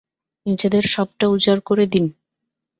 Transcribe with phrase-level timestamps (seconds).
[0.45, 2.05] নিজেদের সবটা উজার করে দিন।